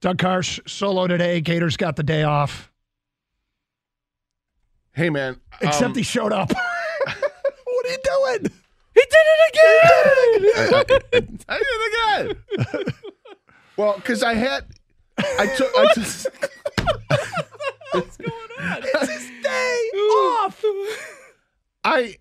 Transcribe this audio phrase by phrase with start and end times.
[0.00, 1.40] Doug Karsch solo today.
[1.40, 2.70] Gators got the day off,
[4.92, 5.40] Hey, man.
[5.60, 6.52] except um, he showed up.
[7.04, 8.52] what are you doing?
[8.94, 10.50] He did it again.
[10.56, 10.84] I,
[11.48, 12.84] I did it again.
[13.76, 14.64] well, because I had,
[15.18, 16.50] I took, I took.
[17.92, 18.82] What's going on?
[18.82, 19.88] It's his day
[20.42, 20.64] off.
[21.84, 22.16] I,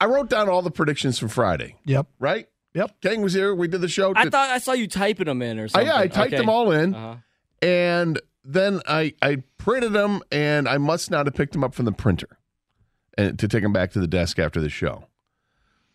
[0.00, 1.76] I wrote down all the predictions from Friday.
[1.84, 2.06] Yep.
[2.18, 2.48] Right.
[2.74, 3.00] Yep.
[3.00, 3.54] King was here.
[3.54, 4.12] We did the show.
[4.14, 5.86] I Did- thought I saw you typing them in or Oh, something.
[5.88, 6.36] yeah, I typed Okay.
[6.36, 7.16] them all in, Uh-huh.
[7.62, 11.84] and then I I printed them, and I must not have picked them up from
[11.86, 12.38] the printer,
[13.16, 15.06] and to take them back to the desk after the show.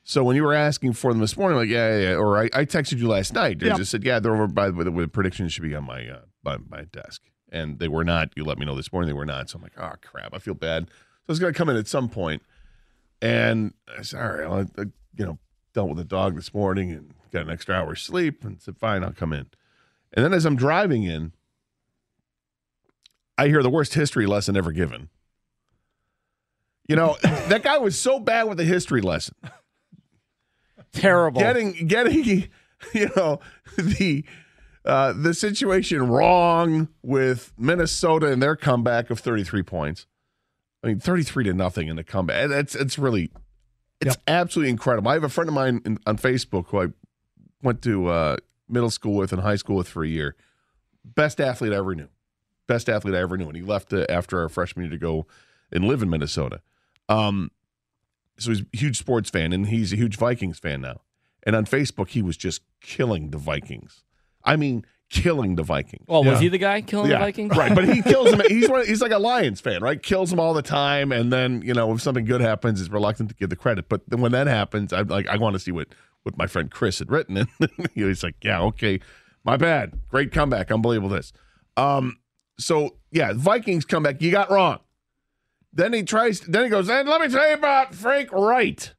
[0.03, 2.45] So when you were asking for them this morning, like yeah, yeah, yeah, or I,
[2.53, 3.77] I texted you last night, I Yep.
[3.77, 6.57] just said yeah, they're over by the, the predictions should be on my uh, by
[6.57, 8.31] my desk, and they were not.
[8.35, 10.39] You let me know this morning they were not, so I'm like, oh crap, I
[10.39, 10.87] feel bad.
[10.89, 12.41] So I was gonna come in at some point,
[13.21, 14.85] and I said, all right, well, I, I,
[15.17, 15.37] you know,
[15.73, 19.03] dealt with the dog this morning and got an extra hour's sleep, and said fine,
[19.03, 19.47] I'll come in.
[20.13, 21.33] And then as I'm driving in,
[23.37, 25.09] I hear the worst history lesson ever given.
[26.87, 29.35] You know, that guy was so bad with the history lesson.
[30.93, 31.41] Terrible.
[31.41, 32.49] Getting getting
[32.93, 33.39] you know,
[33.77, 34.23] the
[34.85, 40.05] uh the situation wrong with Minnesota and their comeback of 33 points.
[40.83, 42.51] I mean, 33 to nothing in the comeback.
[42.51, 43.31] It's it's really
[44.07, 45.09] it's absolutely incredible.
[45.09, 46.87] I have a friend of mine in, on Facebook who I
[47.61, 48.37] went to uh,
[48.67, 50.35] middle school with and high school with for a year.
[51.03, 52.09] Best athlete I ever knew.
[52.67, 53.47] Best athlete I ever knew.
[53.47, 55.27] And he left uh, after our freshman year to go
[55.71, 56.61] and live in Minnesota.
[57.09, 57.51] Um,
[58.37, 61.01] so he's a huge sports fan, and he's a huge Vikings fan now.
[61.43, 64.03] And on Facebook, he was just killing the Vikings.
[64.43, 66.05] I mean, killing the Vikings.
[66.09, 67.55] Oh, was he the guy killing Yeah, the Vikings?
[67.55, 68.41] Right, but he kills them.
[68.49, 70.01] He's one, he's like a Lions fan, right?
[70.01, 73.29] Kills them all the time, and then you know if something good happens, is reluctant
[73.29, 73.87] to give the credit.
[73.87, 75.87] But then when that happens, I'm like, I want to see what
[76.23, 78.99] what my friend Chris had written, and he's like, yeah, okay,
[79.43, 81.31] my bad, great comeback, unbelievable this.
[81.77, 82.17] Um,
[82.57, 84.79] so yeah, Vikings comeback, you got wrong.
[85.71, 86.39] Then he tries.
[86.41, 86.89] Then he goes.
[86.89, 88.93] And let me tell you about Frank Wright.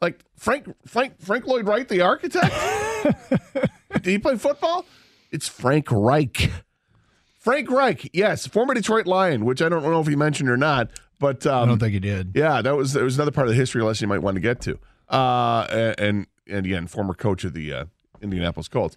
[0.00, 2.54] Like Frank Frank Frank Lloyd Wright, the architect.
[3.92, 4.84] Did he play football?
[5.30, 6.50] It's Frank Reich.
[7.38, 10.90] Frank Reich, yes, former Detroit Lion, which I don't know if he mentioned or not,
[11.18, 12.32] but um, I don't think he did.
[12.34, 14.40] yeah, that was that was another part of the history lesson you might want to
[14.40, 14.78] get to.
[15.08, 17.84] Uh, and and again, former coach of the uh,
[18.20, 18.96] Indianapolis Colts.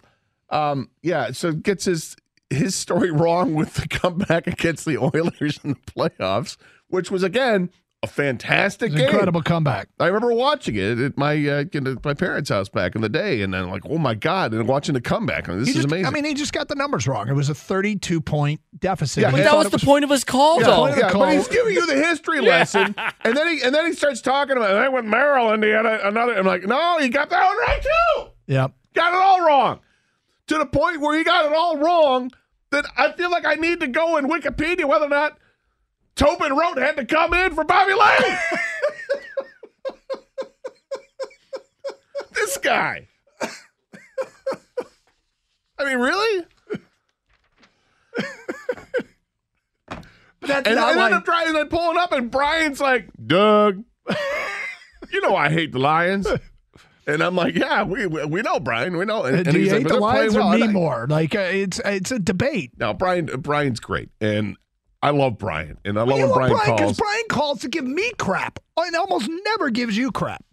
[0.50, 2.16] Um, yeah, so gets his
[2.50, 6.56] his story wrong with the comeback against the Oilers in the playoffs,
[6.88, 7.70] which was again
[8.04, 9.08] a fantastic It's an game.
[9.10, 9.88] incredible comeback.
[10.00, 13.42] I remember watching it at my uh, at my parents' house back in the day,
[13.42, 15.48] and then like, oh my god, and watching the comeback.
[15.48, 16.06] I mean, this He is just- amazing.
[16.06, 17.28] I mean, he just got the numbers wrong.
[17.28, 19.22] It was a 32 point deficit.
[19.22, 20.86] Yeah, But that was it the point of his call, Yeah, though.
[20.88, 21.20] yeah, call.
[21.26, 24.56] but he's giving you the history lesson, and then he and then he starts talking
[24.56, 24.70] about.
[24.70, 26.34] And then with Maryland, he had a, another.
[26.36, 28.26] I'm like, no, he got that one right too.
[28.48, 28.72] Yep.
[28.94, 29.78] Got it all wrong,
[30.48, 32.30] to the point where he got it all wrong
[32.72, 35.38] that I feel like I need to go in Wikipedia whether or not
[36.14, 38.38] Tobin Rote had to come in for Bobby Layne.
[42.34, 43.08] this guy.
[45.78, 46.46] I mean, really?
[50.44, 53.84] That's And, then like- I'm trying and pulling up, and Brian's like, Doug,
[55.12, 56.26] you know I hate the Lions.
[57.06, 59.24] And I'm like, yeah, we we, we know, Brian, we know.
[59.24, 61.06] And, and do you he's like, hate "But the Lions or well." me I- more?
[61.08, 62.72] Like uh, it's it's a debate.
[62.78, 64.56] Now, Brian, Brian's great, and
[65.02, 66.96] I love Brian, and I love when Brian, Brian calls.
[66.96, 70.44] Brian calls to give me crap, uh, and almost never gives you crap.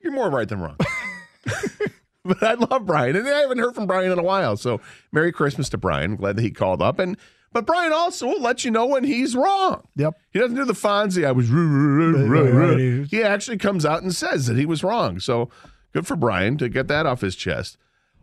[0.00, 0.76] You're more right than wrong.
[2.24, 4.56] but I love Brian, and I haven't heard from Brian in a while.
[4.58, 4.80] So,
[5.12, 6.16] Merry Christmas to Brian.
[6.16, 7.16] Glad that he called up, and
[7.52, 9.86] but Brian also will let you know when he's wrong.
[9.96, 10.14] Yep.
[10.30, 11.26] He doesn't do the Fonzie.
[11.26, 11.50] I was.
[11.50, 12.74] Right, ruh.
[12.74, 15.20] Uh, he actually comes out and says that he was wrong.
[15.20, 15.48] So
[15.92, 17.78] good for Brian to get that off his chest.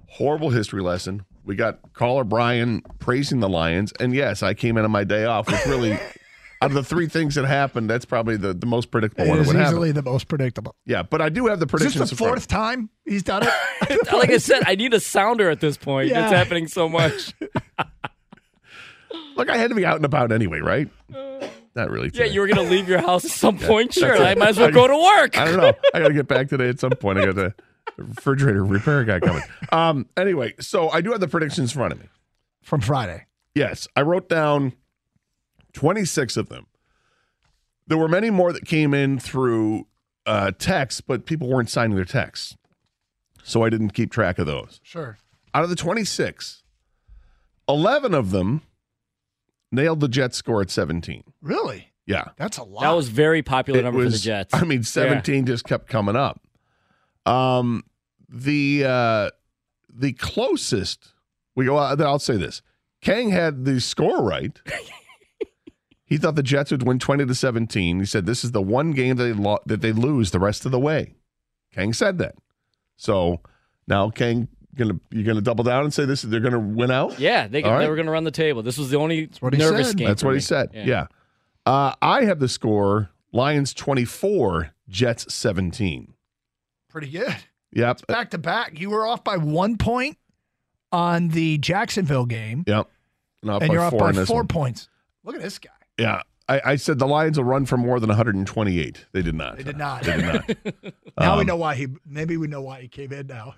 [0.09, 1.25] Horrible history lesson.
[1.45, 5.25] We got caller Brian praising the Lions, and yes, I came in on my day
[5.25, 5.93] off, which really,
[6.61, 9.37] out of the three things that happened, that's probably the, the most predictable one.
[9.37, 9.73] It that is would happen.
[9.73, 10.75] easily the most predictable.
[10.85, 12.09] Yeah, but I do have the Is predictions.
[12.09, 14.11] this the in front of fourth time he's done it?
[14.13, 16.09] like I said, I need a sounder at this point.
[16.09, 16.23] Yeah.
[16.23, 17.33] It's happening so much.
[19.35, 20.89] Look, I had to be out and about anyway, right?
[21.75, 22.09] Not really.
[22.13, 23.93] Yeah, you were going to leave your house at some point.
[23.93, 25.37] Sure, I might as well go to work.
[25.37, 25.73] I don't know.
[25.93, 27.19] I got to get back today at some point.
[27.19, 27.53] I got the
[27.97, 29.43] refrigerator repair guy coming.
[29.71, 30.07] Um.
[30.17, 32.07] Anyway, so I do have the predictions in front of me.
[32.61, 33.25] from Friday.
[33.53, 34.73] Yes, I wrote down
[35.73, 36.67] 26 of them.
[37.87, 39.87] There were many more that came in through
[40.25, 42.57] uh, text, but people weren't signing their texts.
[43.43, 44.79] So I didn't keep track of those.
[44.83, 45.17] Sure.
[45.53, 46.63] Out of the 26,
[47.69, 48.63] 11 of them
[49.71, 51.23] nailed the Jets score at 17.
[51.41, 51.93] Really?
[52.07, 52.29] Yeah.
[52.37, 52.81] That's a lot.
[52.81, 54.53] That was very popular It number for the Jets.
[54.53, 56.41] I mean, 17 just kept coming up.
[57.25, 57.83] Um,
[58.29, 59.29] the uh,
[59.89, 61.13] the closest
[61.55, 61.77] we go.
[61.77, 62.61] uh, I'll say this:
[63.01, 64.59] Kang had the score right.
[66.05, 67.99] he thought the Jets would win 20 to 17.
[67.99, 70.65] He said this is the one game that they lo- that they lose the rest
[70.65, 71.15] of the way.
[71.73, 72.35] Kang said that.
[72.97, 73.41] So
[73.87, 77.19] now Kang gonna you're gonna double down and say this they're gonna win out.
[77.19, 77.89] yeah, they, All they right.
[77.89, 78.61] were going to run the table.
[78.61, 79.97] This was the only what he nervous said.
[79.97, 80.07] game.
[80.07, 80.41] That's for what he me.
[80.41, 80.69] said.
[80.73, 81.07] Yeah.
[81.65, 86.13] Uh, I have the score Lions 24, Jets 17.
[86.95, 87.35] Pretty good.
[87.73, 88.07] Yep.
[88.07, 88.79] Back to back.
[88.79, 90.17] You were off by one point
[90.93, 92.89] on the Jacksonville game, Yep.
[93.41, 94.47] And, and by you're up four by four one.
[94.47, 94.87] points.
[95.25, 95.69] Look at this guy.
[95.99, 96.21] Yeah.
[96.47, 99.05] I, I said the Lions will run for more than 128.
[99.11, 99.57] They did not.
[99.57, 100.03] They did not.
[100.03, 100.49] They did not.
[101.19, 101.87] now we Um, know why he.
[102.05, 103.55] Maybe we know why he came in now.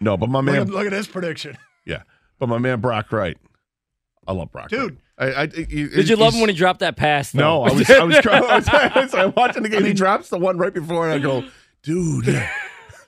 [0.00, 2.02] No, but my Look, man, at, look at his prediction, yeah,
[2.38, 3.36] but my man Brock Wright.
[4.26, 4.98] I love Brock, dude.
[5.20, 5.34] Wright.
[5.36, 7.34] I, I, Did you love him when he dropped that pass?
[7.34, 7.64] No, though?
[7.64, 8.68] I was, I was, I was,
[9.14, 9.84] I was watching the game.
[9.84, 11.44] he drops the one right before, and I go,
[11.82, 12.26] dude,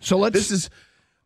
[0.04, 0.34] So let's.
[0.34, 0.70] this is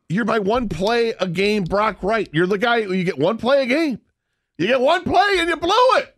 [0.08, 2.28] you're my one play a game, Brock Wright.
[2.32, 2.78] You're the guy.
[2.78, 4.00] You get one play a game.
[4.56, 6.16] You get one play and you blew it.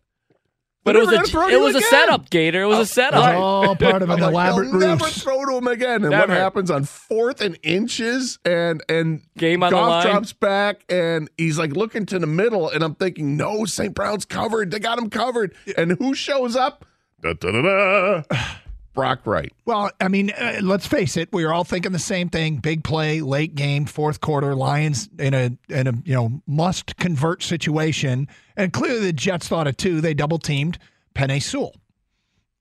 [0.84, 1.90] but They're it was a gonna throw to it you was a again.
[1.90, 2.62] setup, Gator.
[2.62, 3.34] It was a oh, it's setup.
[3.36, 6.04] all part of an like, elaborate They'll never throw to him again.
[6.04, 10.06] And what happens on fourth and inches and and Game on the Goff line.
[10.06, 13.94] drops back and he's like looking to the middle and I'm thinking, no, St.
[13.94, 14.70] Brown's covered.
[14.70, 15.54] They got him covered.
[15.76, 16.86] And who shows up?
[17.20, 18.46] Da, da, da, da.
[18.94, 19.52] Brock Wright.
[19.64, 21.28] Well, I mean, uh, let's face it.
[21.32, 22.56] We were all thinking the same thing.
[22.56, 24.54] Big play, late game, fourth quarter.
[24.54, 29.68] Lions in a in a you know must convert situation, and clearly the Jets thought
[29.68, 30.00] it too.
[30.00, 30.78] They double teamed
[31.14, 31.74] Penei Sewell.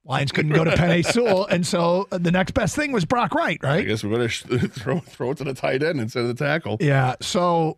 [0.05, 3.33] Lions couldn't go to Penei Sewell, and so uh, the next best thing was Brock
[3.33, 3.79] Wright, right?
[3.79, 4.29] I guess we better
[4.67, 6.77] throw throw it to the tight end instead of the tackle.
[6.79, 7.15] Yeah.
[7.21, 7.77] So,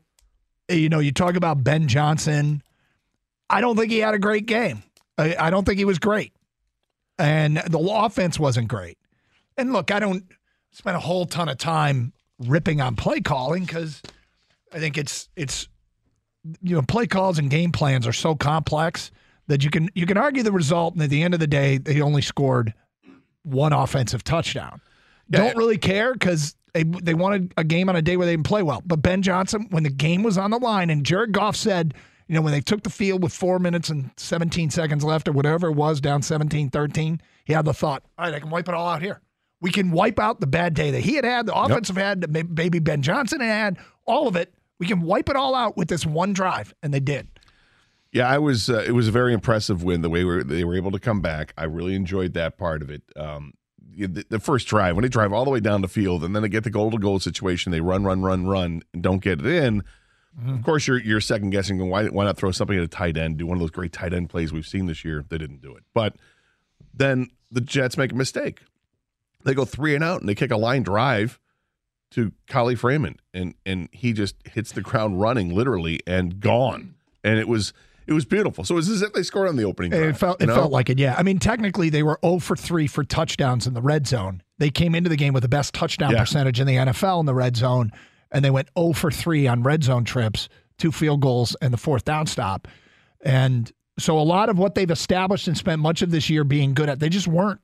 [0.69, 2.63] uh, you know, you talk about Ben Johnson.
[3.49, 4.83] I don't think he had a great game.
[5.17, 6.33] I, I don't think he was great.
[7.21, 8.97] And the offense wasn't great.
[9.57, 10.23] And look, I don't
[10.71, 14.01] spend a whole ton of time ripping on play calling because
[14.73, 15.67] I think it's it's
[16.61, 19.11] you know play calls and game plans are so complex
[19.47, 21.77] that you can you can argue the result, and at the end of the day,
[21.77, 22.73] they only scored
[23.43, 24.81] one offensive touchdown.
[25.29, 28.47] Don't really care because they they wanted a game on a day where they didn't
[28.47, 28.81] play well.
[28.85, 31.93] But Ben Johnson, when the game was on the line, and Jared Goff said,
[32.31, 35.33] you know, when they took the field with four minutes and 17 seconds left or
[35.33, 38.69] whatever it was, down 17 13, he had the thought, all right, I can wipe
[38.69, 39.19] it all out here.
[39.59, 42.29] We can wipe out the bad day that he had had, the offensive had, that
[42.49, 44.53] maybe Ben Johnson had, all of it.
[44.79, 46.73] We can wipe it all out with this one drive.
[46.81, 47.27] And they did.
[48.13, 48.69] Yeah, I was.
[48.69, 50.01] Uh, it was a very impressive win.
[50.01, 52.81] The way we were, they were able to come back, I really enjoyed that part
[52.81, 53.03] of it.
[53.17, 53.55] Um,
[53.93, 56.43] the, the first drive when they drive all the way down the field, and then
[56.43, 57.73] they get the goal to goal situation.
[57.73, 59.83] They run, run, run, run, and don't get it in.
[60.37, 60.61] Of mm-hmm.
[60.61, 61.89] course, you're you're second guessing.
[61.89, 63.37] Why why not throw something at a tight end?
[63.37, 65.25] Do one of those great tight end plays we've seen this year.
[65.27, 66.15] They didn't do it, but
[66.93, 68.59] then the Jets make a mistake.
[69.43, 71.39] They go three and out, and they kick a line drive
[72.11, 76.95] to Kalif Raymond, and and he just hits the ground running, literally, and gone.
[77.23, 77.73] And it was
[78.07, 78.63] it was beautiful.
[78.63, 80.03] So it was as if they scored on the opening drive.
[80.03, 80.55] It felt it know?
[80.55, 81.15] felt like it, yeah.
[81.17, 84.43] I mean, technically they were 0 for 3 for touchdowns in the red zone.
[84.57, 86.19] They came into the game with the best touchdown Yeah.
[86.19, 87.91] percentage in the NFL in the red zone,
[88.31, 91.77] and they went 0 for 3 on red zone trips, two field goals and the
[91.77, 92.67] fourth down stop.
[93.21, 96.73] And so a lot of what they've established and spent much of this year being
[96.73, 97.61] good at, they just weren't.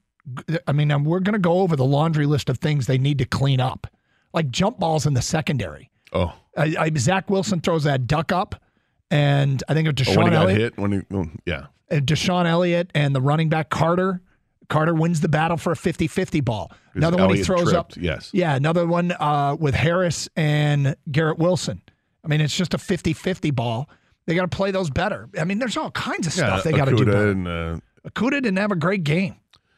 [0.67, 3.25] I mean, we're going to go over the laundry list of things they need to
[3.25, 3.87] clean up,
[4.33, 5.89] like jump balls in the secondary.
[6.11, 8.61] oh, I, I, Zach Wilson throws that duck up,
[9.09, 10.59] and I think it was oh, when DeShon he Elliott.
[10.59, 11.67] hit when he oh, yeah.
[11.89, 14.21] Uh, DeShon Elliott and the running back Carter.
[14.69, 16.71] Carter wins the battle for a 50-50 ball.
[16.93, 17.93] Another one he throws tripped, up.
[17.97, 18.31] yes.
[18.33, 21.81] Yeah, another one uh, with Harris and Garrett Wilson.
[22.23, 23.89] I mean, it's just a 50-50 ball.
[24.25, 25.29] They got to play those better.
[25.39, 27.29] I mean, there's all kinds of stuff they got to do better.
[27.31, 29.35] and, uh, Okudah didn't have a great game.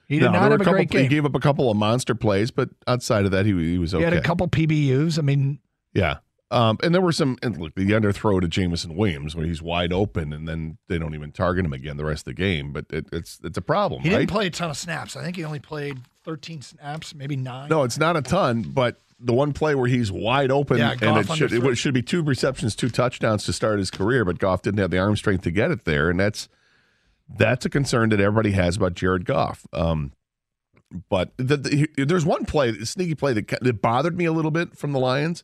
[0.08, 1.04] He did no, not have a couple, great game.
[1.04, 3.94] He gave up a couple of monster plays, but outside of that, he, he was
[3.94, 4.04] okay.
[4.04, 5.20] He had a couple PBUs.
[5.20, 5.60] I mean,
[5.94, 6.18] Yeah.
[6.52, 9.94] Um, and there were some, and look, the underthrow to Jameson Williams where he's wide
[9.94, 12.74] open and then they don't even target him again the rest of the game.
[12.74, 14.20] But it, it's it's a problem, he right?
[14.20, 15.16] didn't play a ton of snaps.
[15.16, 17.70] I think he only played 13 snaps, maybe nine.
[17.70, 21.18] no, it's not a ton, but the one play where he's wide open Yeah, and
[21.18, 21.78] it should, it underthrew.
[21.78, 24.98] should be two receptions, two touchdowns to start his career, but Goff didn't have the
[24.98, 26.10] arm strength to get it there.
[26.10, 26.48] And that's
[27.38, 29.68] that's a concern that everybody has about Jared Goff.
[29.72, 30.14] Um,
[31.10, 34.50] but the, the, there's one play, a sneaky play that, that bothered me a little
[34.52, 35.44] bit from the Lions,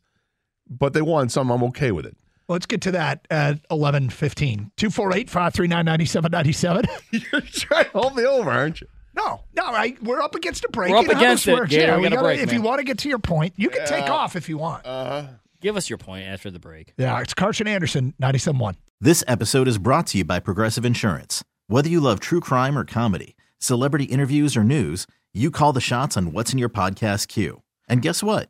[0.69, 2.15] but they won, so I'm, I'm okay with it.
[2.47, 4.71] Let's get to that at 11:15.
[4.77, 6.85] 248-539-9797.
[7.31, 8.87] You're trying to hold me over, aren't you?
[9.15, 10.91] No, no, I, we're up against a break.
[10.91, 11.69] We're up You know against it, works.
[11.71, 11.87] Gator.
[11.87, 13.53] Yeah, We we got a gotta- break, if you want to get to your point,
[13.55, 14.85] you can take off if you want.
[14.85, 15.27] Uh,
[15.61, 16.93] Give us your point after the break.
[16.97, 18.75] yeah, it's Karsch and Anderson, 97.1.
[19.01, 21.43] This episode is brought to you by Progressive Insurance.
[21.67, 26.15] Whether you love true crime or comedy, celebrity interviews or news, you call the shots
[26.17, 27.61] on what's in your podcast queue.
[27.87, 28.49] And guess what?